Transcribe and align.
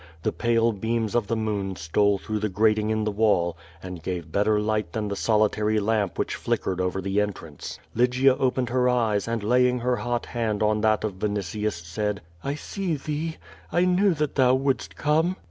The 0.23 0.31
pale 0.31 0.71
beams 0.71 1.13
of 1.13 1.27
the 1.27 1.35
moon 1.35 1.75
stole 1.75 2.17
through 2.17 2.39
the 2.39 2.49
grating 2.49 2.89
in 2.89 3.03
the 3.03 3.11
wall 3.11 3.55
and 3.83 4.01
gave 4.01 4.31
better 4.31 4.59
light 4.59 4.93
than 4.93 5.09
the 5.09 5.15
solitary 5.15 5.79
lamp 5.79 6.17
which 6.17 6.33
flick 6.33 6.63
ered 6.63 6.79
over 6.81 7.01
the 7.03 7.21
entrance. 7.21 7.77
Lygia 7.93 8.35
opened 8.37 8.69
her 8.69 8.89
eyes 8.89 9.27
and 9.27 9.43
laying 9.43 9.77
her 9.81 9.97
hot 9.97 10.25
hand 10.25 10.63
on 10.63 10.81
that 10.81 11.03
of 11.03 11.19
Vinitius, 11.19 11.85
said: 11.85 12.23
"I 12.43 12.55
see 12.55 12.95
thee. 12.95 13.37
I 13.71 13.85
knew 13.85 14.15
that 14.15 14.33
thou 14.33 14.55
wouldst 14.55 14.95
come. 14.95 15.35